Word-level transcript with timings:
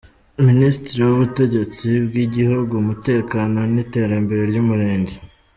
Ministre 0.47 0.97
w’Ubutegetsi 1.07 1.87
bw’igihugu, 2.07 2.71
umutekano 2.83 3.59
n’iterambere 3.73 4.41
ry’umurenge. 4.51 5.15